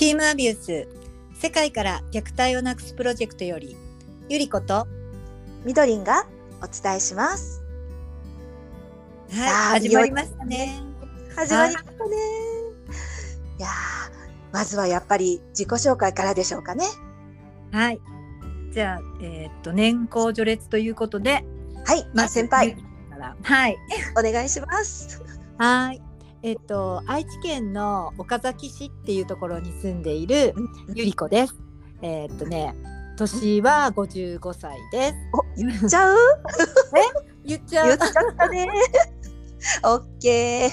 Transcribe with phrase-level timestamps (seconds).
[0.00, 0.88] チームアビュース
[1.34, 3.76] 世界から虐待をなくすプロジェクトより
[4.30, 4.88] ゆりこと
[5.62, 6.24] みどりんが
[6.62, 7.62] お伝えします。
[9.30, 10.82] はい始まりましたね
[11.36, 12.16] 始まりましたね。
[13.58, 13.70] いやー
[14.54, 16.86] まずはやっぱり自己紹介からでしょうかね。
[17.70, 18.00] はい
[18.72, 21.44] じゃあえーっと年功序列ということで
[21.84, 22.74] はい、まあ、先輩、
[23.42, 23.76] はい
[24.18, 25.22] お願いします。
[25.58, 26.09] はい
[26.42, 30.54] えっと愛知県の岡崎市っていうところに住んでいる
[30.94, 31.54] ゆりこです
[32.02, 32.74] えーっとね
[33.16, 36.16] 年は55歳ですお、言っちゃう？
[37.44, 38.70] 言っちゃう言っちゃったね。
[39.84, 40.70] オッケー。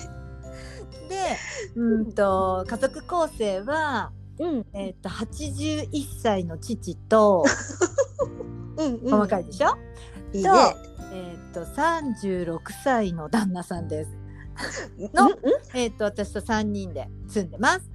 [1.10, 1.36] で
[1.76, 5.90] うんと家族構成はうん、えっと81
[6.22, 7.44] 歳の父と
[8.78, 9.12] うん、うん。
[9.12, 9.76] 細かいでしょ、
[10.32, 10.50] いいね。
[11.12, 14.12] えっと36歳の旦那さんです。
[14.98, 17.90] うんのうんえっと私と3人で住んでます。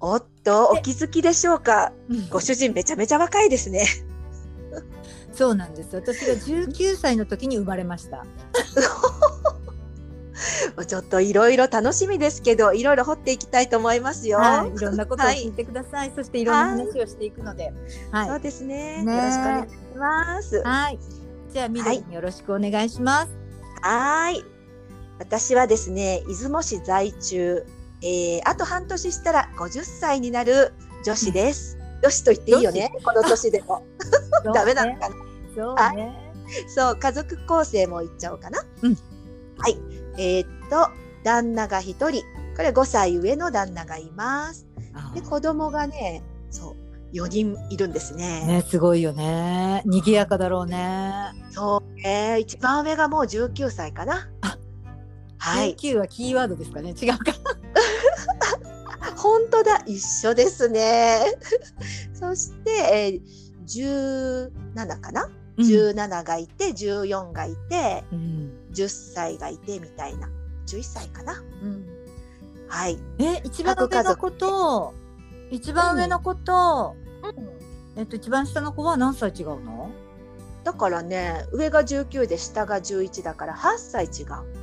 [0.00, 1.92] おっと、お気づきでしょうか？
[2.30, 3.86] ご主人めちゃめちゃ若いですね。
[5.32, 5.94] そうなんです。
[5.94, 8.24] 私が19歳の時に生まれました。
[10.86, 14.38] ちょっといろいろ楽しみですけど、いろいろ掘っていきたいと思いますよ。
[14.38, 16.12] はい、いろんなことをはい聞いてください。
[16.14, 17.72] そしていろんな話をしていくので、
[18.10, 19.04] はい、そうですね。
[19.04, 20.62] ねよろしくお願いします。
[20.62, 20.98] はい。
[21.52, 23.32] じゃあ緑によろしくお願いします。
[23.82, 24.59] はーい。
[25.20, 27.66] 私はですね、出雲市在住、
[28.02, 30.72] えー、あと半年したら50歳になる
[31.04, 31.78] 女子です。
[32.02, 33.84] 女子と言っていいよね、この年でも。
[34.54, 35.16] ダメなのかな。
[35.54, 36.32] そうはね。
[36.74, 38.64] そう、家族構成も言っちゃおうかな。
[38.82, 38.96] うん
[39.58, 39.76] はい。
[40.16, 40.90] えーっと、
[41.22, 42.22] 旦那が一人、
[42.56, 44.66] これ5歳上の旦那がいます。
[44.94, 46.76] あで、子供がね、そう、
[47.14, 48.46] 4人いるんですね。
[48.46, 49.82] ね、すごいよね。
[49.84, 51.12] 賑やかだろうね。
[51.50, 54.30] そうね、一番上がもう19歳かな。
[55.42, 55.74] あはい。
[55.74, 56.94] 19はキーワードですかね？
[57.00, 57.32] 違うか。
[59.16, 61.20] 本当だ、一緒ですね。
[62.14, 70.28] そして、えー、17かな、うん ?17 がいて、14がいて、うん10歳がいてみたいな。
[70.66, 71.34] 11歳かな？
[71.62, 71.86] うん。
[72.68, 72.98] はい。
[73.18, 74.94] え、一番上の子と、
[75.50, 76.94] 一番上の子と、
[77.96, 79.90] えっと、一番下の子は何歳違うの？
[80.62, 84.59] だからね、上が19で下が11だから8歳違う。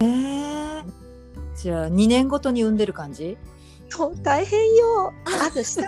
[0.00, 0.84] えー、
[1.56, 3.36] じゃあ、2年ごとに産んでる感じ？
[3.88, 5.12] そう、大変よ。
[5.24, 5.82] まず下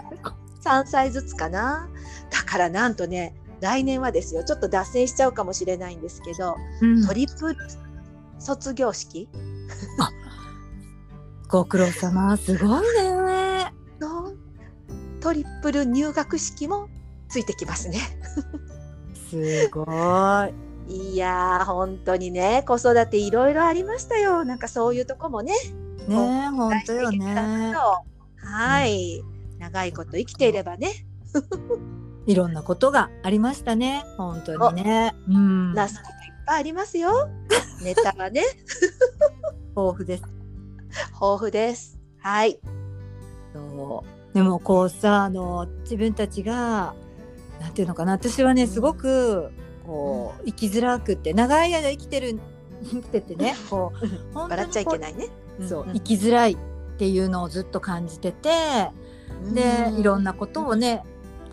[0.64, 1.88] 3歳ずつかな。
[2.30, 7.56] だからなんとね、来年はですよ、ちょっと脱線しちゃうかもしれないんですけど、うんトリプル
[8.38, 9.28] 卒業式
[11.48, 12.36] ご苦労様。
[12.36, 13.72] すごいね。
[14.00, 14.32] の
[15.20, 16.88] トリプル入学式も
[17.28, 18.00] ついてきますね。
[19.30, 20.71] すごい。
[20.92, 24.44] いやー、本当にね、子育ていろいろありましたよ。
[24.44, 25.54] なんかそういうとこもね。
[26.06, 27.74] ねえ、ほんとよね
[28.36, 29.22] はい。
[29.58, 31.06] 長いこと生きていればね、
[32.26, 34.04] いろんなことがありましたね。
[34.18, 35.14] 本当にね。
[35.28, 35.72] うん。
[35.72, 37.28] なすこといっぱいありますよ。
[37.82, 38.42] ネタはね、
[39.76, 40.24] 豊富です。
[41.14, 41.98] 豊富です。
[42.18, 42.60] はい。
[43.54, 46.94] そうでもこうさあの自分たちが
[47.60, 49.52] なんていうのかな私はねすごく
[49.86, 52.38] こう生きづらくって長い間生きてる
[52.84, 53.92] 生きててねこ
[54.34, 55.28] う笑っちゃいけいないね。
[55.68, 55.92] そう、ん。
[55.92, 56.56] 生きづらいっ
[56.98, 58.50] ていうのをずっと感じてて
[59.54, 61.04] でいろんなことをね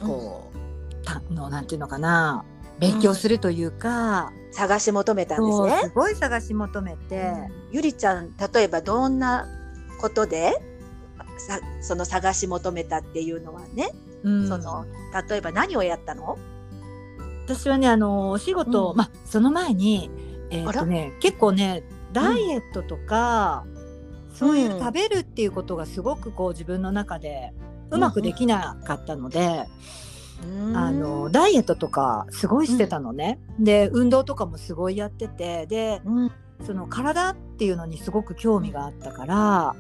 [0.01, 2.43] こうたのなんていうのかな
[2.79, 5.81] 勉強するというか、探し求めたんですね。
[5.83, 5.89] す。
[5.89, 7.33] ごい探し求めて、
[7.71, 9.47] ゆりちゃん、例えばどんな
[9.99, 10.53] ことで
[11.37, 13.91] さその探し求めたっていうのはね、
[14.23, 14.47] うん。
[14.47, 14.85] その
[15.29, 16.37] 例えば何をやったの？
[17.55, 18.97] 私はねあのお仕事、うん。
[18.97, 20.09] まあその前に
[20.51, 21.83] えーっとね結構ね
[22.13, 23.65] ダイエットとか、
[24.33, 24.79] そういううん。
[24.79, 27.53] 食べるっていうことがすごくこう自分の中で
[27.91, 29.67] うまくできなかったので、
[30.73, 36.31] あのダイエットとかすごいしてたのね、で運動とかもすごいやっててでうん。
[36.65, 39.75] その体っていうのにすごく興味があったから、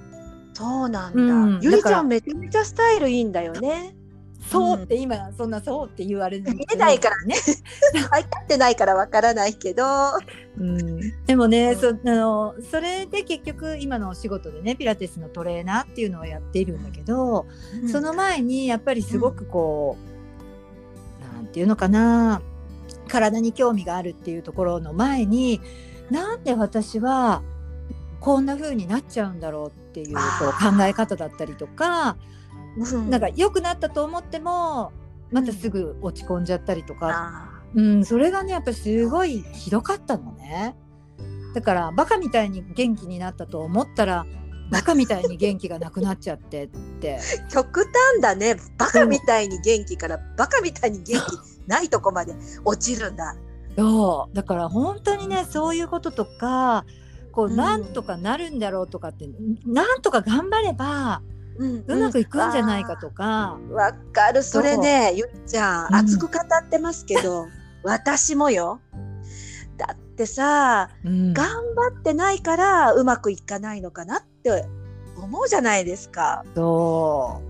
[0.53, 1.25] そうなんだ、う
[1.57, 1.59] ん。
[1.61, 3.97] ゆりちゃんめちゃめちゃスタイルいいんだよね。
[4.47, 7.35] そうって今そんなそうって言われる見えないからね。
[8.11, 9.83] 入ってないからわからないけど、
[10.57, 17.45] うん、でもね、そあのそれで結局今のお仕事でねピラティスのトレーナーっていうのをやっているんだけど、
[17.91, 19.97] その前にやっぱりすごくこ
[21.21, 22.41] う、なんていうのかな
[23.07, 25.59] 体に興味があるっていうところの前に
[26.09, 27.43] なんで私は
[28.19, 32.17] こんな風になっちゃうんだろうっていうこう考え方だったりとか
[32.77, 33.09] うん。
[33.09, 34.91] なんか良くなったと思っても
[35.31, 37.09] またすぐ落ち込んじゃったりとか。
[37.11, 40.75] あうん、それがねやっぱりすごいひどかったのね。
[41.53, 44.25] だからバカみたいに元気になったと思ったら
[44.71, 46.67] バカみたいに元気がなくなっちゃってっ
[46.99, 47.19] て。
[47.49, 48.57] 極端だね。
[48.77, 53.35] バカみたいに元気からバカみたいに元気ないとこまで落ちるんだ。
[53.77, 54.35] そう。
[54.35, 56.85] だから本当にねそういうこととか
[57.31, 57.55] こう、うん。
[57.55, 59.29] なんとかなるんだろうとかって
[59.65, 61.21] なんとか頑張れば
[61.59, 64.41] うんうまくいくんじゃないかとか、わかる。
[64.43, 65.95] それねゆっちゃん、うん。
[65.95, 67.47] 熱く語ってますけど
[67.83, 68.79] 私もよ。
[69.77, 71.33] だってさうん。
[71.33, 74.65] 頑張ってないからうまくいかないのかなって
[75.17, 76.45] 思うじゃないですか。
[76.55, 77.41] そ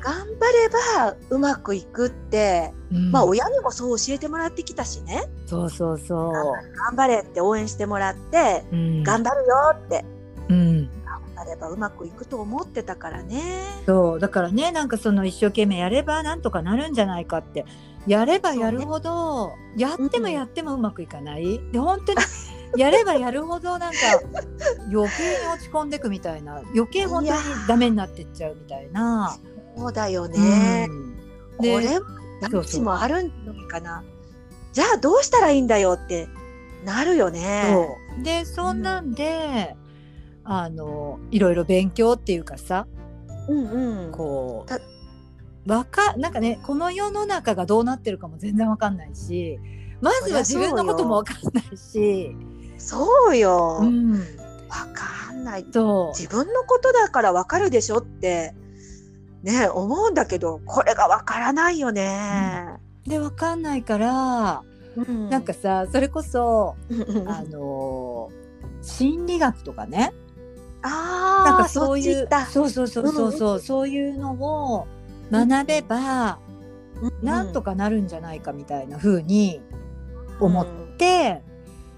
[0.00, 0.68] 頑張れ
[1.00, 3.10] ばうまくいくって、う、うん。
[3.10, 5.24] まあ親にもそう教えてもらってきたしね。
[5.46, 10.04] そうそうそ頑張れって応援してもらってう、うん、頑張るよって。
[10.48, 10.77] うん
[11.38, 13.42] 頑張ればうまくいくと思ってたからね。
[13.86, 17.64] そうだからねなんかその一生懸命やればなんとかなるんじゃないかって
[18.06, 22.18] やればやるほど、やってもやってもうまくいかない、で本当に
[22.76, 23.98] やればやるほどなんか
[24.90, 29.36] 余計に落ち込んでくみたいな余計本当にダメになってっちゃうみたいな。
[29.76, 30.86] そうだよね。
[30.88, 31.08] うん
[31.58, 32.00] こでれ
[32.40, 34.04] 何日もあるのかな。
[34.72, 36.28] じゃあどうしたらいいんだよって
[36.84, 37.88] なるよね。
[38.22, 39.76] でそんなんで、
[40.50, 42.86] あのいろいろ勉強っていうかさ
[43.48, 44.12] うんうん。
[44.12, 44.80] こたう
[45.66, 49.58] わかなんかねこの世の中がどうなってるかも全然わかんないし
[50.00, 52.34] まずは自分のこともわかんないし
[52.78, 53.56] そうよ。
[53.56, 54.18] わ、うん、
[54.94, 55.66] かんない。
[55.72, 58.54] そう自分のことだからわかるでしょって
[59.42, 62.78] ね思うんだけどこれがわからないよね。
[63.06, 64.62] でわかんないから、
[64.96, 68.30] うんなんかさそれこそうんうんあの
[68.80, 70.12] 心理学とかね
[70.82, 72.46] ああなんかそういうそっち行った。
[72.46, 74.86] そうそうそうそうそう、そういうのを
[75.30, 76.38] 学べば、
[77.22, 79.60] なんとかかなるんじゃないかみたいな風に
[80.40, 80.66] 思っ
[80.96, 81.42] て、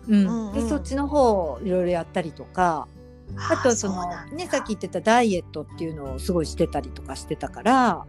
[0.08, 0.26] うん。
[0.26, 0.54] うんうん。
[0.54, 2.88] でそっちの方をいろいろやったりとか
[3.36, 8.04] あとそのねさっき言ってたダイエットっていうのをすごいしてたりとかしてたから、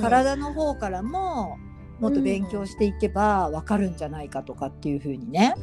[0.00, 1.58] 体の方からも
[2.00, 5.54] もっと勉強していけばわかるんじゃないかとかっていう風にね、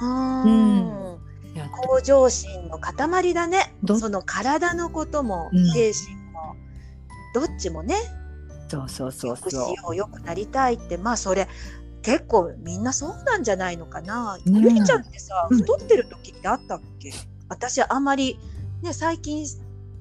[0.00, 0.88] うん。
[0.88, 1.25] やって
[1.64, 3.74] 向上心の塊だね。
[3.82, 5.72] どその体のこともうん。
[5.72, 6.56] 精神も、
[7.34, 7.96] どっちもね。
[8.68, 9.74] そうそうそうそう。
[9.74, 10.96] ようよくなりたいって。
[10.96, 11.48] まあそれ
[12.02, 15.58] 結構みんなそうなんじゃないのかな、うんゆりちゃんってさうん。
[15.58, 17.12] 太ってる時ってあったっけ？
[17.48, 18.38] 私あんまり
[18.82, 19.46] ね最近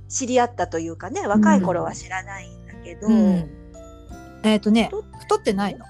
[0.08, 3.50] 知り合ったというかね若い頃は知らないんだけど、うん。
[4.44, 5.86] えっ、とね太太ってないの。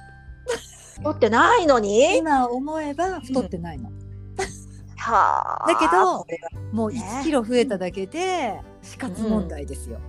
[0.96, 2.18] 太ってないのに？
[2.18, 3.92] 今思えば太ってないの、
[5.06, 6.26] はあだけど
[6.72, 10.00] もうね1キロ増えただけで死活問題ですよ、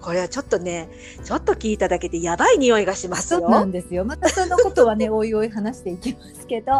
[0.00, 0.88] これはちょっとね
[1.24, 4.04] ちょっと聞いただけでやばい匂いがしますそうなよんですよ。
[4.04, 6.72] またそのことはね おいおい話していきますけど。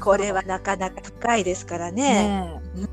[0.00, 2.60] これはなかなか深いですからね。
[2.74, 2.88] ね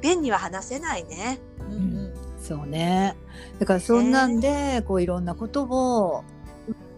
[0.00, 1.38] ペンには話せないね、
[1.70, 1.76] うん
[2.06, 2.12] ん。
[2.40, 3.16] そうね。
[3.58, 6.24] だからそんなんで、こういろんなことを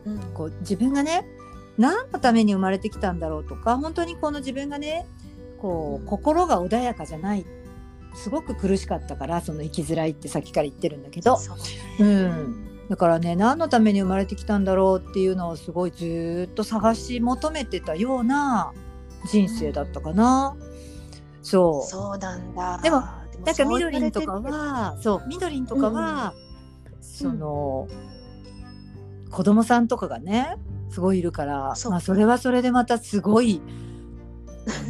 [0.06, 0.12] うん。
[0.14, 0.20] うん。
[0.32, 1.26] こう自分がね
[1.76, 5.06] 何のために生まれてきたんだろうとか本当にこの自分がね
[5.60, 7.46] こうんう心が穏やかじゃない。
[8.14, 11.54] すごく苦しかったからその生きづらいってさっきから言ってるんだけど、そ
[12.00, 18.72] ううん、だからね何のために生まれてきたんだろうっていうのをすごいずーっと探し求めてたような
[19.30, 20.56] 人生だったかな。
[21.42, 21.88] そう。
[21.88, 22.80] そうなんだ。
[22.82, 23.02] でも
[23.44, 26.34] なんかみどりんとかはそうみどりんとかは、
[27.00, 27.88] その
[29.30, 30.56] 子供さんとかがね
[30.90, 33.87] すごいいるからまあ、それはそれでまたすごい4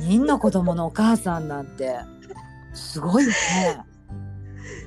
[0.08, 1.98] 人の子供のお母さんなんて
[2.72, 3.34] すごいよね。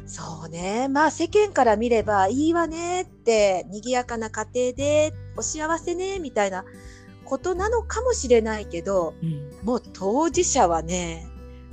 [0.08, 0.88] そうね。
[0.90, 6.66] まあ世間から見ればいいわねって賑やかな家庭でお幸せねみたいな
[7.24, 9.52] ことなのかもしれないけどうん。
[9.64, 11.28] もう当事者はね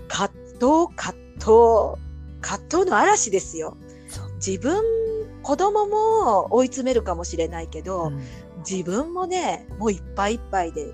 [0.08, 2.00] 葛藤葛藤
[2.42, 3.78] 葛藤の嵐ですよ。
[4.44, 4.82] 自分
[5.42, 8.20] 子供も追い詰めるかもしれないけど、うん。
[8.58, 10.92] 自分もねもういっぱいいっぱいで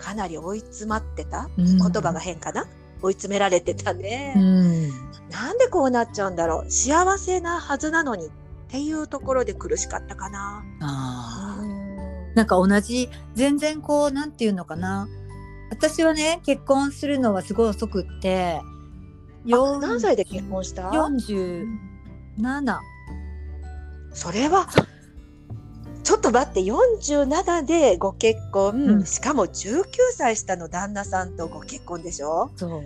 [0.00, 1.66] かなり追い詰まってた、うん。
[1.78, 2.66] 言葉が変かな？
[3.02, 4.88] 追い詰められてたね、うん。
[5.30, 6.70] なんでこうなっちゃうんだろう？
[6.70, 8.30] 幸せなはずなのにっ
[8.68, 10.64] ていうところで苦しかったかな。
[10.80, 11.62] あー。
[11.62, 12.34] うん。
[12.34, 15.08] なんか同じ全然こうなんていうのかな？
[15.70, 18.60] 私はね結婚するのはすごい遅くって。
[19.46, 21.66] 何歳で結婚した？47
[24.12, 24.68] それは
[26.02, 29.04] ちょっと待って47でご結婚、うん。
[29.06, 32.50] しかも19歳下の旦那さんとご結婚でしょ？
[32.56, 32.82] そう。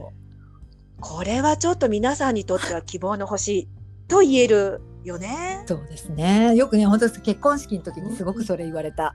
[1.00, 3.68] これはちょっと皆さんにとっては希望の星
[4.09, 5.64] と言えるよね。
[5.66, 6.54] そうですね。
[6.54, 9.14] よくね本当結婚式の時にすごくそれ言われた、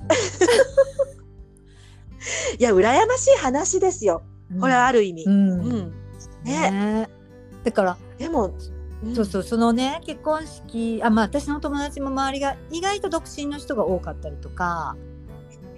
[2.58, 4.22] いや羨ましい話ですよ。
[4.60, 5.24] これはある意味。
[5.24, 5.92] ううんん、
[6.44, 6.70] ね。
[6.70, 7.08] ね。
[7.64, 8.52] だからでも
[9.14, 14.96] そうそうそのね結婚式あまあ私の友達も周りが意外と独身の人が多かったりとか、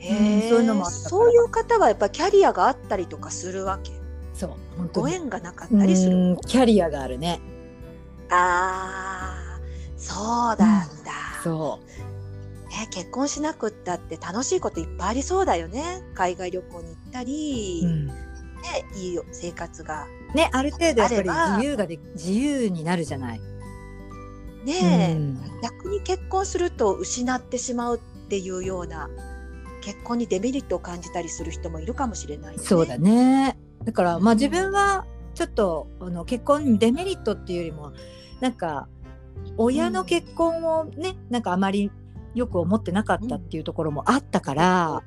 [0.01, 3.93] そういうのもあったからそういう方はやっぱキャリアがあったりとかするわけ。
[4.35, 6.17] そう本当にご縁がなかったりする。
[6.17, 7.41] うんキャリアがあるね
[8.31, 9.61] ああ、
[9.97, 10.87] そうなんだ。
[11.45, 11.79] そ
[12.71, 16.03] ね、結婚しなくったって楽しいこといっぱいありそうだよね。
[16.15, 18.15] 海外旅行に行ったり、う、うんね、
[18.97, 20.07] いい生活が。
[20.35, 23.41] ねある程度やっぱり自由がで自由になるじゃない。
[24.65, 25.41] ねえ、うん。
[25.63, 29.11] 逆に結婚すると失ってしまうっていうような
[29.81, 32.65] 結婚にデメリットを感じたりする人もいるかもしれないよね。
[32.65, 33.59] そうだね。
[33.85, 37.93] だからまあ自分はちょっとあの結婚にデメリットっていうよりも
[38.41, 38.89] なんか
[39.57, 41.91] 親の結婚をねなんかあまり
[42.35, 45.03] よく思ってなかったっていうところもあったから、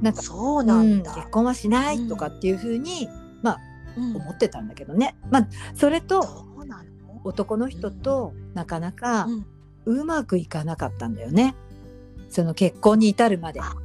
[0.00, 1.10] なんかそうなんだ。
[1.12, 3.08] うん結婚はしないとかっていうふうに、
[3.42, 6.46] まあうん思ってたんだけどね、まあそれと
[7.24, 9.46] 男の人となかなかうん。
[9.86, 11.54] うまくいかなかったんだよね。
[12.30, 13.60] その結婚に至るまで。
[13.60, 13.76] あ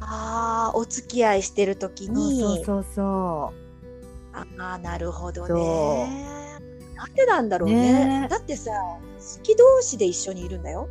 [0.00, 3.52] あ、お付き合いしてる時そうに、そうそうそ
[4.32, 6.28] ああ、なるほどね。
[6.94, 8.20] なんでなんだろうね。
[8.22, 8.28] ね。
[8.30, 10.88] だってさ、好き同士で一緒にいるんだよ。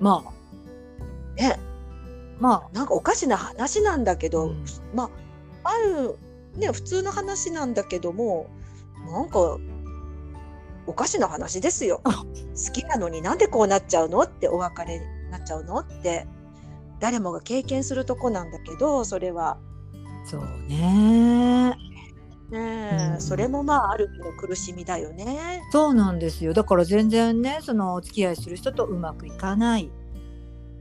[0.00, 1.40] うまあ。
[1.40, 1.58] ね、
[2.38, 4.64] まなんかおかしな話なんだけあ、ど、うん。
[4.94, 5.10] ま
[5.64, 6.18] あ、ある、
[6.56, 8.50] ね、普通の話なんだけども、
[9.10, 9.58] なんか、
[10.86, 12.00] おかしな話ですよ。
[12.04, 16.26] あ好きなのになんでこうなっちゃうのってお別れになっちゃうのって、
[16.98, 19.58] 誰もが経験するとこなんだけど、それは。
[20.26, 21.74] そうね
[22.50, 25.62] ねえ、うんそれもまあ、あるの苦しみだよね。
[25.72, 29.90] そうなんですよだから全然ねそのお付き合いする人とうまくいかない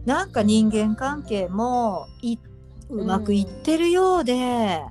[0.05, 2.37] なんか人間関係もい
[2.89, 4.81] うまくいってるようで、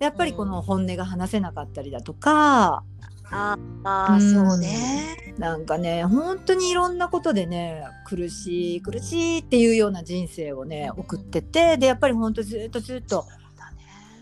[0.00, 2.84] やっぱりこの本音が話せなかったりだとか
[3.30, 4.32] ああ、うん。
[4.32, 5.34] そうね。
[5.38, 13.24] なんかね本当にいろんなことでね苦しい苦しいっていうような人生をね送っててでやっぱり本当ずっとずっと。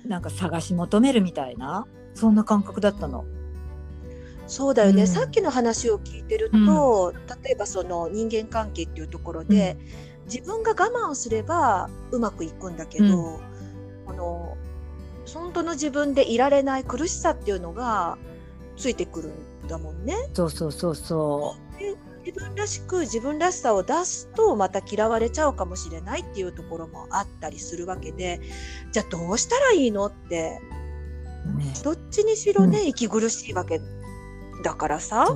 [0.07, 3.25] なんか探し求めるみたいなそんな感覚だったの。
[4.47, 5.09] そうだよね、うん。
[5.09, 9.77] さっきの話を聞いてると、例えばその人間関係っていうところで、
[10.27, 13.41] 自分が我慢すればうまくいくんだけど、
[14.07, 14.57] この
[15.35, 18.19] 本当の自分でいられない苦しさっていうのが
[18.77, 19.29] ついてくる
[19.65, 20.15] んだもんね。
[20.35, 21.57] そうそうそうそ
[22.25, 28.41] 自分らしく自分らしさを出すとまた嫌われちゃうかもしれないっていうところもあったりするわけで
[28.91, 30.61] じゃあどうしたらいいのって
[31.55, 31.59] う。
[31.59, 33.81] ね、どっちにしろね、息苦しいわけ
[34.65, 35.29] だからさ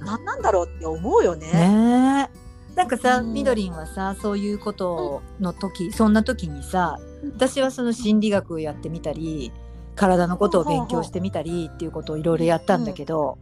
[0.00, 1.50] 何なんだろうって思うよね。
[1.52, 9.52] ねえなんかさ、うんみどりんはさそういうことの時、そんな時にさ私はその心理学をやってみたり
[9.94, 13.38] 体のことを勉強してみたりっていうことをいろいろやったんだけど、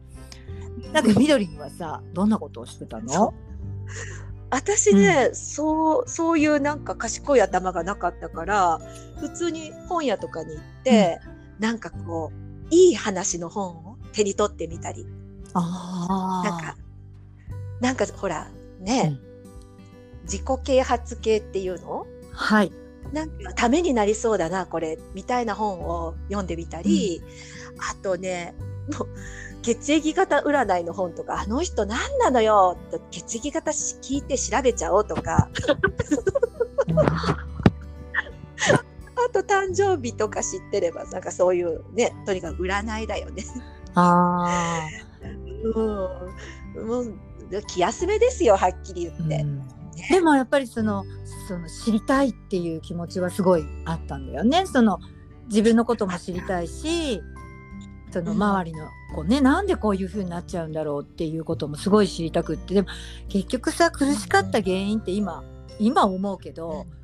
[0.92, 3.34] なんかみどりんはさどんなことをしてたその
[4.48, 8.80] 私ね、そうそういうなんか賢い頭がなかったから
[9.18, 11.20] 普通に本屋とかに行って、
[11.58, 15.04] なんかこういい話の本を手に取ってみたり。
[15.52, 16.76] あなんか
[17.80, 18.48] なんかほら
[18.80, 19.18] ね、
[20.22, 22.06] 自己啓発系っていうの？
[22.32, 22.72] はい
[23.12, 27.22] なんかためになりそうだなこれみたいな本を読んでみたり、
[27.92, 28.54] あとね
[28.98, 29.08] もう
[29.62, 35.48] 血液型占いの本とかあの人何なのよと血液型聞いて調べちゃおうとか。
[39.18, 43.44] あと誕生日とか知ってればなんかそういうねとにかく占いだよね。
[43.94, 44.86] あ
[45.62, 45.68] う
[46.82, 47.14] ん、もう
[47.66, 49.36] 気休めですよはっきり言ー、って。
[49.36, 51.04] うんでもやっぱりその
[51.48, 54.66] その知りたいっていう気持ちはすごいあったんだよね。
[54.66, 55.00] その
[55.48, 57.20] 自分のことも知りたいし
[58.10, 62.74] その周りのこうねなんでこういう風になっちゃうんだろうっていうこともすごい知りたくって。
[62.74, 62.88] でも
[63.28, 65.44] 結局さ苦しかった原因って今
[65.78, 66.96] 今思うけど、うん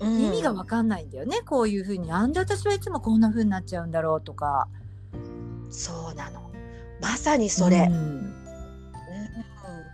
[0.00, 1.42] 意味が分かんないんだよね。
[1.46, 2.08] こういう風に。
[2.08, 4.66] なんで私はいつもこんな風になっちゃうんだろうとか。
[5.70, 6.50] そうなの。
[7.00, 7.86] まさにそれ。
[7.88, 7.94] うん。
[7.94, 7.98] う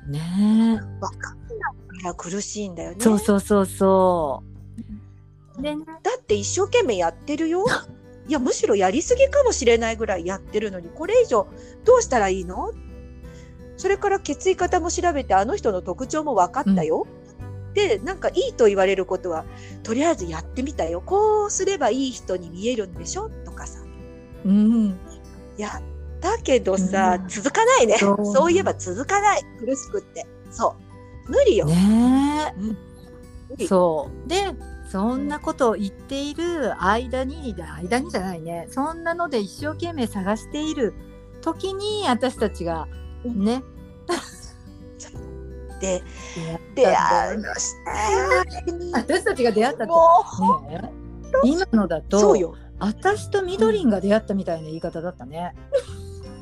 [0.08, 0.10] ん。
[0.10, 0.80] ね。
[0.82, 2.96] えわかんないから苦しいんだよね。
[3.00, 4.42] そうそうそうそ
[5.58, 5.62] う。
[5.62, 7.64] でねだって一生懸命やってるよ。
[8.26, 8.38] いや。
[8.38, 11.48] むしろやりすぎかもしれないぐらいやってるのにこれ以上
[11.84, 12.72] どうしたらいいの？
[13.76, 17.06] それから血液型も調べてあの人の特徴も分かったよ。
[17.74, 19.44] でなんかいいと言われることは
[19.82, 21.00] とりあえずやってみたよ。
[21.00, 23.30] こうすればいい人に見えるんでしょ？
[23.44, 23.80] とかさ。
[24.44, 24.98] うん。
[25.56, 25.82] やっ
[26.20, 27.28] たけどさ、うん。
[27.28, 27.96] 続かないね。
[27.98, 29.42] そういえば続かない。
[29.60, 30.26] 苦しくって。
[30.50, 30.87] そう
[31.28, 32.76] 無理よ、ね無
[33.50, 33.68] え理。
[33.68, 34.28] そう。
[34.28, 34.36] で
[34.90, 38.66] そんなことを言っている間に間にじゃないね。
[38.70, 40.94] そんなので一生懸命探している
[41.42, 42.88] 時に私たちが
[43.24, 43.62] ね。
[45.80, 46.02] で
[46.34, 47.72] 出会出会いっまし
[48.92, 49.86] た私たちが出会ったっ
[50.68, 50.92] ね
[51.44, 52.54] 今のだうとそうよ。
[52.80, 55.54] 私とみどりんが出会ったみたいな言い方だったね。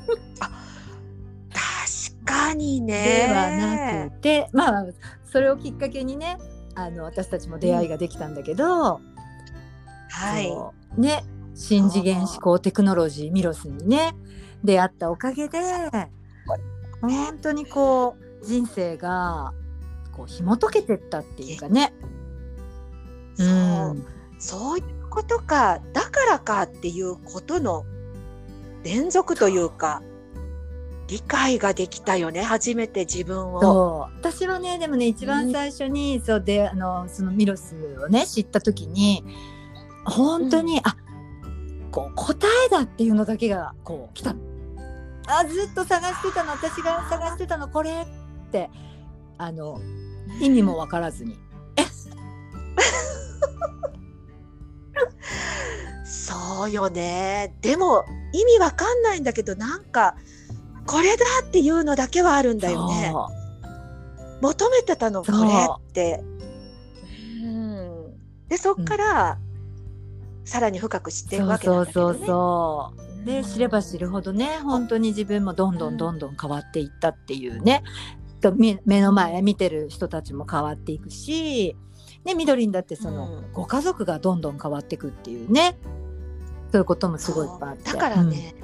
[2.55, 4.87] にでねはなくてまあ
[5.25, 6.39] それをきっかけにね
[6.75, 9.01] あの私たちも出会いができたんだけど、
[10.11, 10.49] はい。
[10.49, 11.25] そうね
[11.55, 14.15] 新次元思考テクノロジーミロスにね
[14.63, 15.59] 出会ったおかげで
[17.01, 19.55] 本当にこう人生が
[20.13, 21.93] こう紐解けてったっていうかね。
[23.37, 24.07] そう、ん。
[24.39, 27.85] そういうことかだからかっていうことの
[28.85, 30.03] 連続というか
[31.09, 34.09] 理解ができたよね初めて自分を。
[34.19, 39.25] 私はねでもね一番最初に、そうであのそのミロスをね知った時に
[40.05, 40.97] 本当に、あ
[41.91, 44.35] こう答えだっていうのだけがこう来た。
[44.35, 44.41] の
[45.29, 48.71] あずっと探してたの私が探してたのこれって
[49.39, 49.81] あの
[50.41, 51.39] 意味も分からずに。
[56.05, 57.57] そうよね。
[57.61, 60.17] でも意味わかんないんだけどなんか
[60.87, 63.11] これだっていうのだけはあるんだよね。
[63.13, 63.29] そ
[64.41, 65.45] 求めてたのこそう。
[65.47, 66.23] れって。
[67.43, 68.15] うん。
[68.49, 69.39] でそっから、
[70.45, 72.27] さらに深く知っていくそうわけなそうそうんだけどね。
[72.27, 77.83] そうで知れば知るほどね本当に自分もどんどんどんどん変わっていったっていうね。
[78.41, 81.77] とみ目の前見てる人たちも変わっていくし、
[82.25, 83.53] ね、みどりんだってその、うん。
[83.53, 85.77] ご家族がどんどん変わっていくっていうね。
[86.71, 87.93] そういうこともすごいいっぱいあって。
[87.93, 88.55] だからね、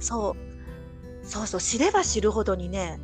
[0.00, 0.53] そう
[1.24, 3.00] そうそう知れば知るほどにね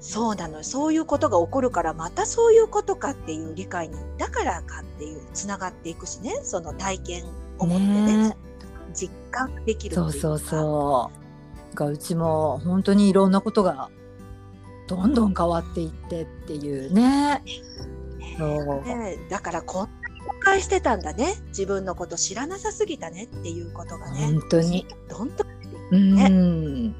[0.00, 0.64] そうなのよ。
[0.64, 6.40] そういうことが起こるからまたそういうことかっていう理解にだからかっていうつながっていくしね。
[6.42, 7.24] その体験
[7.58, 8.36] をうん持ってねね
[8.92, 11.10] 実感できるそうそうそ
[11.72, 11.74] う。
[11.74, 13.90] がうちも本当にいろんなことが
[14.86, 17.42] どんどん変わっていってっていうね。
[18.38, 18.82] そう。
[18.82, 21.36] ねだからこんなに誤解してたんだね。
[21.48, 24.26] 自分のこと知らなさすぎたねっていうことがね。
[24.26, 24.86] 本当に。
[25.08, 25.54] どんどん
[25.90, 26.94] うん、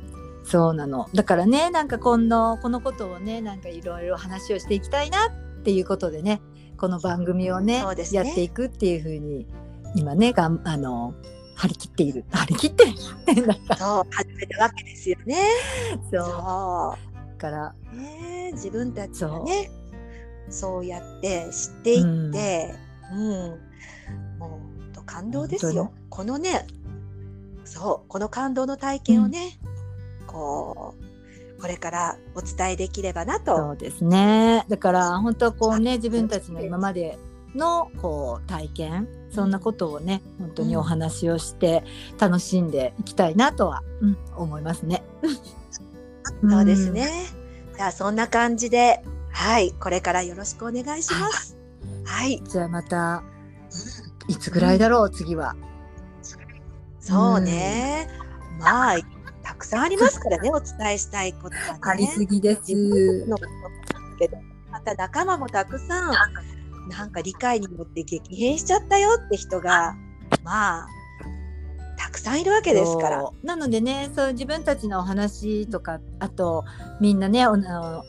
[0.45, 1.09] そうなの。
[1.15, 6.41] だからね、なんか今度このことをね、なんかいろいろ話をしていきたいなっていうことでね、
[6.77, 9.47] この番組をね、ねやっていくっていうふうに
[9.95, 11.15] 今ね、がんあの
[11.57, 12.25] 張り切っている。
[12.31, 12.93] 張り切ってる。
[13.79, 15.37] そう始めたわけですよね。
[16.13, 16.99] そうそ
[17.39, 19.71] から、うね自分たちがね
[20.49, 22.75] そうやって知っていって、
[23.13, 23.59] うん
[24.39, 25.93] もうほんと感動です本よ。
[26.11, 26.67] このね
[27.65, 29.59] そうこの感動の体験をね、
[30.35, 33.57] こうこれからお伝えできればなと。
[33.57, 34.67] そうですね。
[34.69, 37.17] だから本当こうね、自分たちの今まで
[37.55, 41.85] のこう体験、そんなことをね、本当にお話をして
[42.19, 45.03] 楽しんでいきたいなとは、うん、思いますね。
[46.43, 47.09] そうですね。
[47.77, 51.57] じゃあそんな感じではいこれからよろしくお願いします。
[52.05, 53.23] はいじゃあまた
[54.29, 55.57] いつぐらいだろう、次は。
[57.01, 58.09] そうね。
[58.59, 59.14] まあ
[59.45, 61.79] たくさんありますからねお伝えしたいことがね。
[61.83, 63.27] ありすぎです。
[63.27, 63.37] の
[64.19, 64.39] けど
[64.73, 66.13] また仲間もたくさん
[66.89, 69.95] なんか理解によって激変しちゃったよって人が
[70.43, 70.89] まあ
[71.97, 73.31] たくさんいるわけですから。
[73.43, 76.65] なのでねそう自分たちのお話とかあと
[77.01, 78.05] みんなねおあの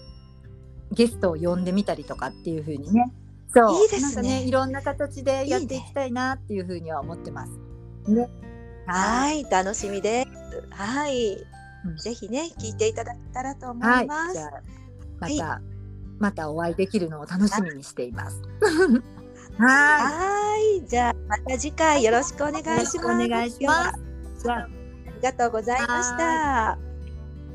[0.92, 3.12] ゲストを呼んでみたりとかっていう風にね
[3.54, 7.52] そういいですねねいろんな形でやっていきたいなっていう風には思ってます。
[8.08, 8.30] ね、
[8.86, 10.35] はい楽しみです。
[10.70, 11.34] はい、
[11.86, 14.34] うんぜひね聞いていただけたらと思はいいます。
[14.34, 14.52] じゃあ
[15.20, 15.62] まはいた、
[16.20, 18.42] またお会いできるのを楽しみにしています。
[19.58, 22.98] は はいじゃあまた次回よろしくお願いします。
[22.98, 23.94] お願いしま
[24.38, 24.50] す。
[24.50, 24.68] ああ
[25.16, 26.78] りがとうございました。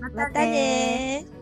[0.00, 1.39] ままたね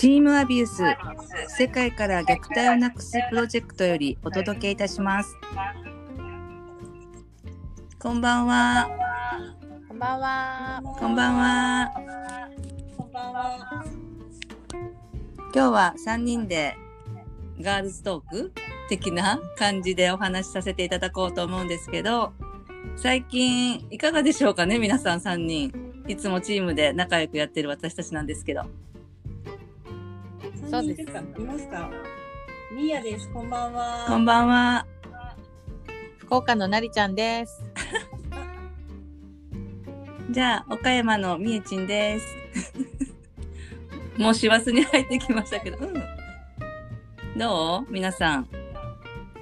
[0.00, 0.82] チームアビュース
[1.58, 5.36] 世界から虐待をなくすプロジェクトよりお届けいたします。
[7.98, 8.88] こんばんは。
[9.86, 10.82] こんばんは。
[10.98, 11.90] こんばんは。
[12.96, 13.84] こんばんは。
[15.54, 16.78] 今日は3人で
[17.60, 18.52] ガールズトーク
[18.88, 22.32] 的な感じでお話しさせていただこうと思うんですけど
[22.96, 25.90] 最近いかがでしょうかね皆さん3人。
[26.08, 28.62] いつもチームで仲良くやってる私たちなんですけど
[30.70, 31.90] そうですいますか。
[32.72, 33.28] ミーヤです。
[33.32, 34.04] こんばんは。
[34.06, 34.86] こんばんは
[36.18, 37.60] 福岡のなりちゃんです。
[40.30, 42.36] じゃあ、岡山のみえちんです。
[44.16, 45.94] もう師走に入ってきましたけど、うん。
[47.36, 47.92] どう？
[47.92, 48.48] 皆さん。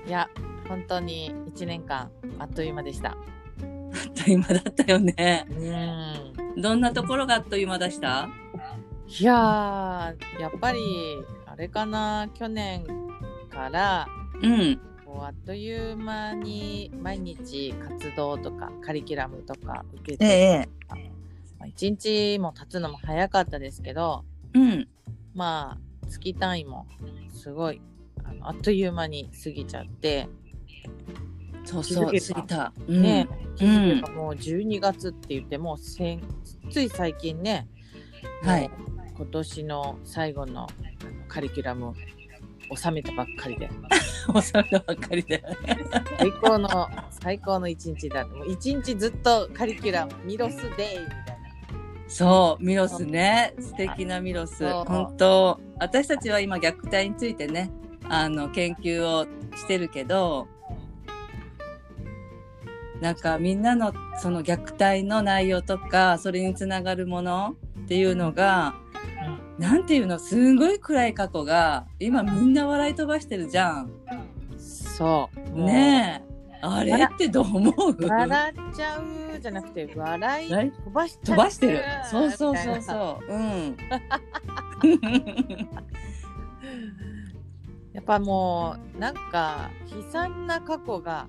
[0.06, 0.30] いや、
[0.66, 3.10] 本当に一年間あっという間でした。
[3.12, 5.46] あっという間だったよね。
[5.50, 6.62] うん。
[6.62, 8.30] どんなところがあっという間でした？
[9.08, 11.16] いやー、やっぱり、
[11.46, 12.84] あれかな、去年
[13.48, 14.06] から、
[14.42, 14.80] うん。
[15.04, 20.68] こうあっという間に毎日活動とかカリキュラムとか受けて、え。
[21.58, 24.86] まあ一日も経つのも早かったですけど、うん。
[25.34, 26.86] まあ、月単位も
[27.32, 27.80] すごい
[28.24, 30.28] あのあっという間に過ぎちゃって、
[31.64, 32.72] そうそう、過ぎた。
[32.86, 33.02] うん。
[33.02, 36.20] ね、気づけばもう12月って言ってもう先
[36.70, 37.66] つい最近ね、
[38.42, 38.70] はい
[39.18, 40.68] 今年の最後の
[41.26, 41.94] カリキュラムを
[42.76, 43.68] 収めたばっかりで
[44.32, 45.42] おそればっかりで。
[46.18, 46.68] 最高の
[47.10, 51.28] 最高の一日だもう一日ずっとカリキュラムミロスデイみたいな
[52.08, 53.54] そう、ミロスね。
[53.60, 54.64] 素敵なミロス。
[54.84, 57.70] 本当私たちは今虐待についてね、
[58.08, 59.26] あの、研究を
[59.56, 60.48] してるけど、
[63.02, 68.74] なんかみんなのその虐待の内容とか、それにつながるものっていうのが、
[69.58, 73.90] なんていうの、すごい暗い過去が、今みんな笑い飛ばしてるじゃん。
[74.56, 76.28] そうねえ。
[76.60, 78.06] あれってどう思う？
[78.06, 80.72] 笑っちゃうじゃなくて笑いはい？
[80.72, 81.82] 飛ばし飛ばしてる。
[82.10, 83.32] そうそうそうそう。
[83.32, 83.76] うん。
[87.92, 91.28] やっぱもうなんか悲惨な過去が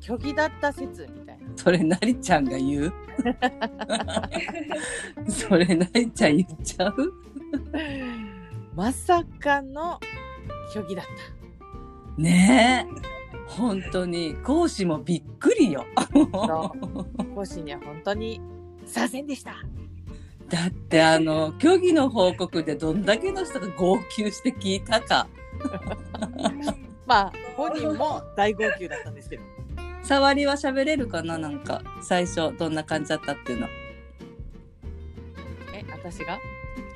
[0.00, 1.27] 虚偽だった説みたいな
[1.58, 2.92] それなりちゃんが言う？
[5.28, 7.12] それなりちゃん言っちゃう？
[8.76, 9.98] まさかの
[10.72, 11.04] 虚偽だっ
[12.16, 13.00] ねえ。
[13.48, 14.36] 本当に。
[14.44, 15.84] 講師もびっくりよ。
[17.34, 18.40] 講師には本当に
[18.86, 19.56] すいませんでした。
[20.48, 25.26] だってあの虚偽の報告でどんだけの人が号泣して聞いたか。
[27.04, 29.42] まあ本人も大号泣だったんですけど
[30.02, 31.38] 触りは喋れるかな？
[31.38, 33.66] なんか最初どんな感じだったっていうの。
[35.74, 36.38] え私が？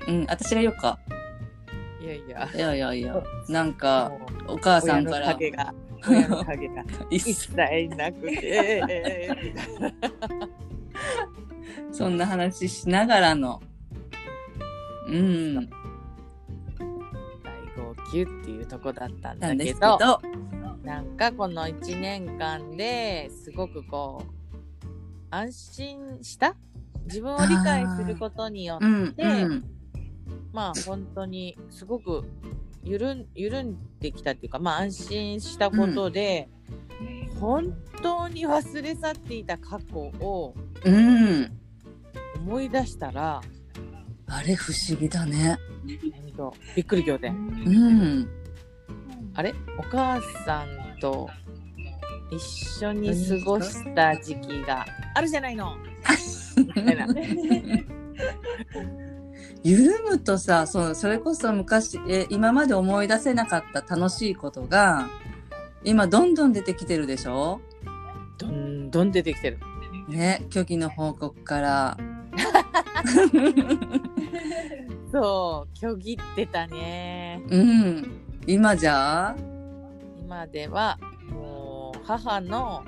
[0.08, 0.98] うん、私が言おうか。
[2.00, 3.22] いやいやいやいやいや。
[3.48, 4.12] なんか
[4.46, 5.74] もお母さんから影が
[6.08, 8.82] 親の影が 一一切なくて
[11.92, 13.60] そんな話しながらの。
[15.08, 15.66] うん。
[15.66, 15.68] 大
[17.76, 20.22] 号泣っていうとこだったんなんですけだけどど。
[20.84, 24.86] なんかこの1年間ですごくこう
[25.30, 26.56] 安心した？
[27.04, 28.84] 自分を理解することによって
[29.22, 29.42] うん。
[29.42, 29.64] うん。
[30.52, 32.24] まあ本当にすごく
[32.84, 36.48] 緩ん緩んできたっていうかまあ安心したことで、
[37.40, 41.58] 本当に忘れ去っていた過去をうん。
[42.38, 43.40] 思い出したら
[44.26, 45.58] あれ不思議だね。
[45.84, 48.28] びっくり仰天うん。
[49.34, 49.54] あれ？
[49.78, 51.28] お母さんと
[52.30, 52.40] 一
[52.84, 55.76] 緒に過ごした時期があるじゃないの。
[56.56, 57.06] みたいな。
[59.64, 65.08] 緩むとさ、そそれこそ昔え、今まで思い出せなかった楽しいことが、
[65.84, 67.60] 今どんどん出てきてるでしょ？
[68.38, 69.58] どんどん出てきてる。
[70.08, 71.96] ね、虚偽の報告から。
[75.12, 77.40] そう虚偽ってたね。
[77.48, 78.10] うん。
[78.46, 79.36] 今じゃ？
[80.20, 80.98] 今では
[81.30, 82.84] もう母の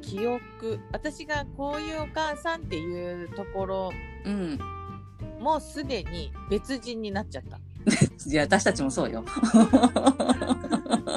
[0.00, 3.90] 記憶私がこういうお母さんっていうところ
[4.24, 4.58] うん。
[5.40, 9.24] もうすでに別人になっちゃったいや、私たちもそうよ。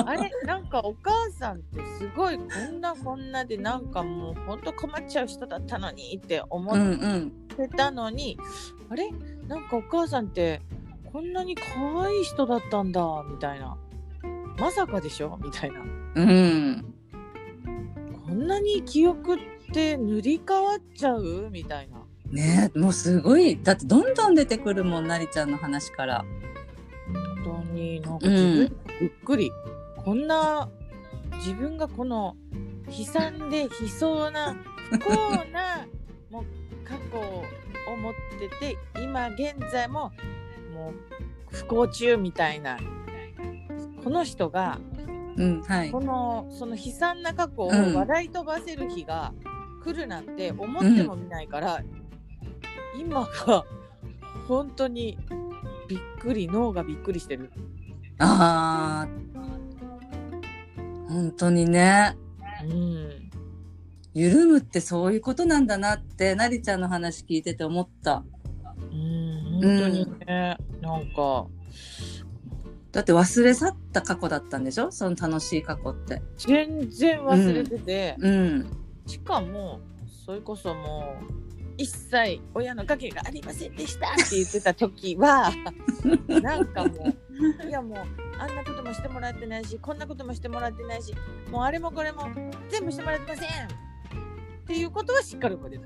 [0.04, 7.32] あれなんかお母さんってすごいこんなこんなでなんかもうほんと困っちゃう人だったのにって思うんっうん。
[7.56, 8.40] てたのに、
[8.90, 9.12] あれ？
[9.48, 10.60] なんかお母さんって
[11.16, 11.64] こんなに可
[12.04, 13.02] 愛い人だったんだ
[13.32, 13.78] みたいな。
[14.58, 15.40] まさかでしょ？
[15.42, 15.80] みたいな。
[16.16, 16.94] うん。
[18.26, 19.38] こんなに記憶っ
[19.72, 21.48] て塗り替わっちゃう？
[21.54, 22.00] みたいな。
[22.34, 23.58] ねもうすごい。
[23.64, 26.26] だってどんどん出てくるもん、なりちゃんの話から。
[27.46, 29.52] 本当になんか自分でびっくり、
[30.04, 30.70] こんな
[31.38, 32.36] 自分がこの
[32.90, 34.54] 悲惨で悲壮な
[34.90, 35.12] 不幸
[35.54, 35.88] な
[36.30, 36.46] もう
[36.86, 40.12] 過去を持ってて今現在も
[40.76, 42.78] もう不幸中みたいな
[44.04, 44.80] この人が
[45.38, 45.92] うん、はい。
[45.92, 49.34] このその悲惨な過去をうん笑い飛ばせる日が
[49.84, 51.84] 来るなんて思ってもみないから、
[52.98, 53.66] 今が
[54.48, 55.18] 本当に
[55.88, 57.52] びっくり脳がびっくりしてる。
[58.20, 59.26] ああ。
[61.08, 62.18] 本当にね。
[62.64, 63.32] うん、
[64.14, 68.24] 緩むってそういうことなんだなってなりちゃんの話聞いてて思った
[68.92, 69.25] うん
[69.56, 71.48] 本当にね、なんか。
[72.92, 74.92] だって忘れ去った過去だったんでしょ？
[74.92, 76.22] その楽しい過去って。
[76.38, 78.68] 全然忘れてて、うん。
[79.06, 79.82] しかも
[80.26, 81.26] それこそもう
[81.78, 85.52] 一切親の影がありませんでしたって言ってた時は
[86.42, 87.14] なんかも
[87.66, 87.98] ういやもう
[88.40, 91.14] あんなこともしてもらってないしこんなこともしてもらってないし
[91.52, 92.24] もうあれもこれも
[92.70, 93.50] 全部してもらってませんっ
[94.66, 95.86] ていうことはしっかり覚えて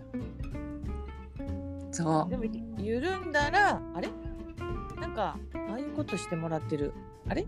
[1.92, 2.32] そう。
[2.32, 2.44] たでも
[2.78, 4.10] 緩んだらあれ？
[5.00, 5.38] なんか
[5.70, 6.94] ああいうことしてもらってる。
[7.28, 7.46] あれ？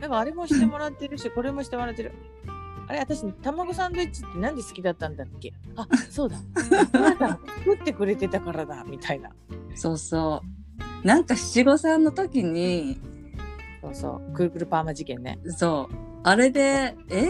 [0.00, 2.12] なんかあれもしてもらってるし これもしてもらってる。
[2.88, 2.98] あれ？
[3.00, 5.52] 私卵サンドイッチってなんで好きだったんだっけ？
[5.76, 6.36] あそうだ。
[6.92, 9.30] あなた作ってくれてたからだみたいな。
[9.74, 10.42] そうそ
[11.04, 11.06] う。
[11.06, 12.98] なんか七五三の時に
[13.82, 14.32] そうそう。
[14.34, 15.38] くるくるパーマ事件ね。
[15.56, 15.94] そう。
[16.24, 17.28] あれでえ？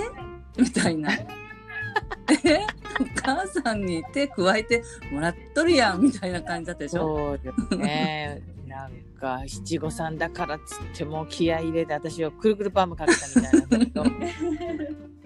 [0.59, 1.11] みたいな
[2.45, 2.67] え？
[2.99, 4.83] お母さんに手加えて
[5.13, 7.17] もらっとるやんみたいな感じだったでしょ？
[7.17, 8.43] そうですね。
[8.67, 14.05] なんか七五三だからっつってもう気合い入れて私はくるくるパーマかけたみたいなんだけど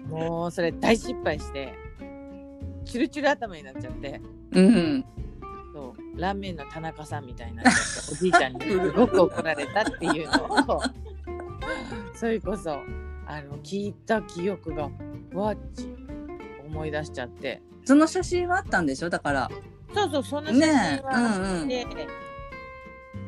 [0.07, 1.73] もうそれ大失敗して
[2.85, 4.21] チュルチュル頭になっちゃって。
[4.53, 5.05] うん。
[5.73, 6.19] そう。
[6.19, 7.79] ラーメンの田中さんみたいになっちゃって
[8.11, 10.81] おじいちゃんにすごく怒られたっていうのを。
[12.13, 12.71] それこそ
[13.27, 14.89] あの聞いた記憶が
[15.33, 15.87] わっち
[16.71, 17.61] 思い出しちゃって。
[17.85, 19.09] その写真はあったんでしょ？
[19.09, 19.51] だから。
[19.93, 21.05] そうそうそんな写真ねえ。
[21.05, 21.67] はうんうん。
[21.67, 21.85] で、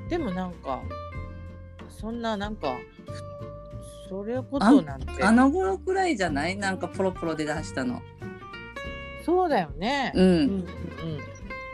[0.10, 0.82] でもなんか
[1.90, 2.76] そんななんか
[4.06, 5.24] ふそれことなんて。
[5.24, 6.56] あの頃くらいじゃない？
[6.56, 8.02] なんかポロポロで出したの。
[9.26, 10.12] そうだよね。
[10.16, 10.66] うん、うんうん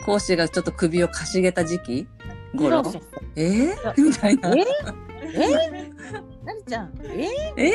[0.05, 2.07] 講師がちょっと首をかしげた時期？
[2.53, 2.59] うん。
[2.59, 2.83] 頃
[3.35, 3.73] え？
[3.75, 4.55] ー、みたいな。
[4.55, 4.65] え？
[5.33, 5.91] え？
[6.43, 7.27] なりちゃん、え？
[7.57, 7.71] え？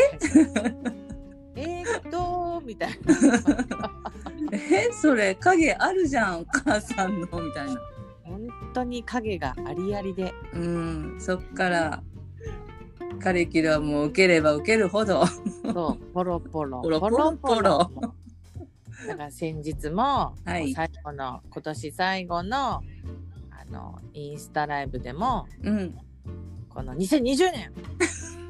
[1.57, 3.14] えーっと、みたいな。
[4.53, 7.81] えそれ影あるじゃんお母さんのみたいな。
[8.22, 10.33] 本当に影がありありで。
[10.53, 12.03] うんそっから
[13.20, 15.27] カリキュラムを受ければ受けるほど。
[15.27, 16.83] そう、ポロポロ。
[16.83, 17.90] ポロポロポロ。
[19.07, 20.72] だから先日も、はい。
[20.72, 22.83] 最後の、今年最後の、あ
[23.70, 25.94] の、インスタライブでも、うん。
[26.68, 27.72] この2020年、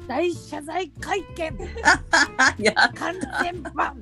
[0.07, 1.53] 大謝罪会見。
[2.59, 3.95] い や完全版。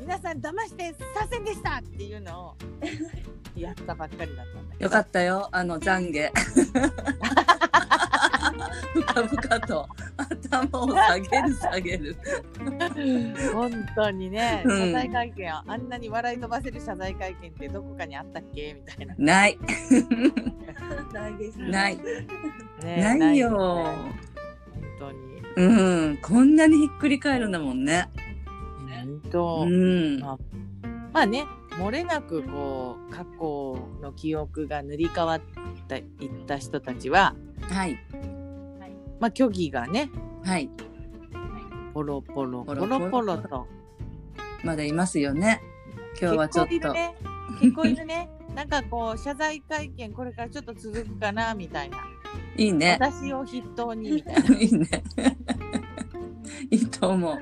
[0.00, 2.56] 皆さん騙してさせんでしたっていうのを
[3.56, 6.30] やったばっかりだったんだよかったよあの懺悔。
[8.94, 12.16] 深々と頭を下げる下げる。
[13.52, 14.78] 本当にね、うん。
[14.78, 19.58] 謝罪会見あんなに笑い飛ばせる謝罪会見ってどこかにあったっけみたいな、ない。
[21.12, 21.36] ない。
[21.36, 21.70] ですね。
[21.70, 21.98] ない
[22.82, 24.31] ねないよ本
[25.02, 25.42] 当に。
[25.56, 26.16] うん。
[26.18, 28.08] こんなにひっくり返るんだもんね。
[28.88, 30.20] 本当、うん。
[30.20, 30.38] ま
[31.12, 35.40] まあね漏れなくこう過去の記憶が塗り替わっ
[35.88, 37.98] ていった人たちははい。
[39.20, 40.10] まあ虚偽がね
[40.44, 40.70] はい。
[41.94, 42.86] ポロポロポポロ。
[42.86, 43.66] ポロロポロと。
[44.64, 45.60] まだいますよね。
[46.20, 47.14] 今日はちょっと、結構いるね。
[47.60, 48.30] 結構いるね。
[48.54, 51.98] なんかこう謝罪会見これからちょっと続くかなみたいな、
[52.56, 52.98] いいね。
[53.00, 54.56] 私を筆頭にみたいな。
[54.58, 54.88] いいね。
[56.70, 57.38] いいと思う。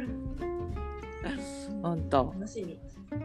[1.83, 2.35] 本当。
[2.39, 2.79] 楽しみ。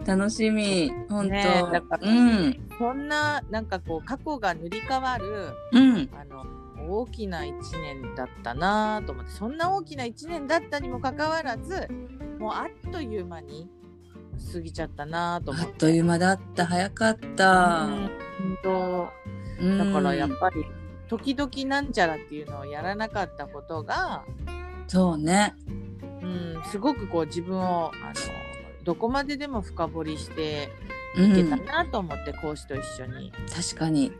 [0.06, 0.92] 楽しみ。
[1.10, 2.70] 本当、ねえだからうん。
[2.78, 6.10] そんななんかこう過去が塗り替わるうん。
[6.14, 6.46] あの
[6.88, 11.88] 大きな1年だったなと思ってそんな大きな1年だったにもかかわらず
[12.40, 13.68] もうあっという間に
[14.54, 16.66] 過ぎちゃったなと思っあってという間だった。
[16.66, 18.10] 早かった、うん。
[18.64, 19.10] 本
[19.62, 19.78] うん。
[19.78, 20.66] 当だからやっぱり
[21.08, 24.24] 時々なんちゃらっていうのをやらなかったことが、
[24.88, 25.56] そうね。
[26.22, 28.14] うん、すごくこう自分をあの
[28.84, 30.70] どこまででも深掘りして
[31.18, 33.32] うんいけたなと思って、講師と一緒に。
[33.54, 34.12] 確かに。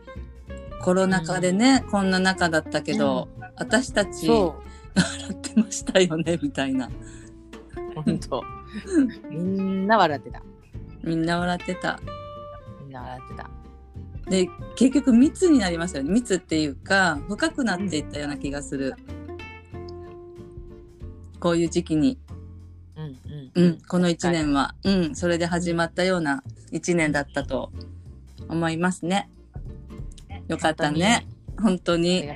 [0.82, 4.62] コロナ禍でね、こんな中だったけど、私たちそ
[4.94, 6.86] 笑ってましたよねみたいな。
[6.86, 6.90] う
[8.02, 8.42] 本当。
[9.30, 10.42] みんな笑ってた。
[11.02, 12.00] みんな笑ってた。
[12.80, 13.50] みんな笑ってた
[14.28, 16.10] で結局密になりますよね。
[16.10, 18.94] 密っていうか深くなっていったような気がする、
[21.38, 22.18] こういう時期に、
[22.96, 23.04] うん
[23.54, 27.70] うんうん、この1年は、うん、それで始まったような1年だったと
[28.48, 29.30] 思いますね。
[30.48, 31.26] よかったね。
[31.60, 32.28] 本当に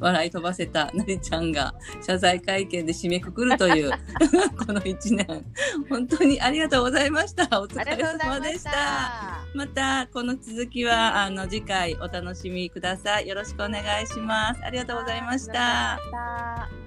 [0.00, 3.90] 笑い飛ばせたなりちゃんが謝罪会見で締めくくるという
[4.66, 5.44] この1年。
[5.88, 7.44] 本当にありがとうございました。
[7.60, 8.70] お疲れ様でした。
[8.70, 9.44] た。
[9.54, 13.28] またこの続きはあの次回お楽しみください。
[13.28, 14.60] よろしくお願いします。
[14.64, 16.83] ありがとうございました